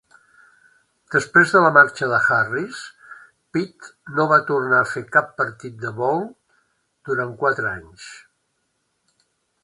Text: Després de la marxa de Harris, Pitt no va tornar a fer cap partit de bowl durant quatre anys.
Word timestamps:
Després 1.15 1.51
de 1.55 1.59
la 1.63 1.69
marxa 1.73 2.07
de 2.11 2.21
Harris, 2.37 2.79
Pitt 3.57 3.89
no 4.19 4.25
va 4.31 4.39
tornar 4.47 4.79
a 4.85 4.87
fer 4.93 5.03
cap 5.17 5.29
partit 5.41 5.75
de 5.83 5.91
bowl 5.99 6.25
durant 7.11 7.35
quatre 7.43 7.69
anys. 7.73 8.09